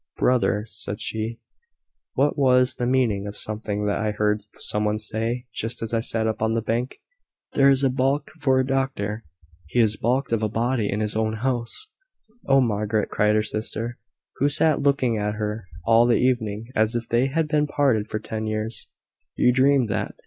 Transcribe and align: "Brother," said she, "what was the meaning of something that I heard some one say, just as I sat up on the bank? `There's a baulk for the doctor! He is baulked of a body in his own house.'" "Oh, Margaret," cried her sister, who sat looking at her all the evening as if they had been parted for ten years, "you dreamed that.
"Brother," 0.17 0.65
said 0.71 0.99
she, 0.99 1.37
"what 2.15 2.35
was 2.35 2.77
the 2.77 2.87
meaning 2.87 3.27
of 3.27 3.37
something 3.37 3.85
that 3.85 3.99
I 3.99 4.09
heard 4.09 4.41
some 4.57 4.83
one 4.83 4.97
say, 4.97 5.45
just 5.53 5.83
as 5.83 5.93
I 5.93 5.99
sat 5.99 6.25
up 6.25 6.41
on 6.41 6.55
the 6.55 6.61
bank? 6.63 6.99
`There's 7.53 7.83
a 7.83 7.89
baulk 7.91 8.31
for 8.39 8.57
the 8.63 8.67
doctor! 8.67 9.23
He 9.67 9.79
is 9.79 9.97
baulked 9.97 10.31
of 10.31 10.41
a 10.41 10.49
body 10.49 10.89
in 10.89 11.01
his 11.01 11.15
own 11.15 11.33
house.'" 11.33 11.89
"Oh, 12.47 12.61
Margaret," 12.61 13.09
cried 13.11 13.35
her 13.35 13.43
sister, 13.43 13.99
who 14.37 14.49
sat 14.49 14.81
looking 14.81 15.19
at 15.19 15.35
her 15.35 15.67
all 15.85 16.07
the 16.07 16.17
evening 16.17 16.69
as 16.75 16.95
if 16.95 17.07
they 17.07 17.27
had 17.27 17.47
been 17.47 17.67
parted 17.67 18.07
for 18.07 18.17
ten 18.17 18.47
years, 18.47 18.89
"you 19.35 19.53
dreamed 19.53 19.87
that. 19.89 20.15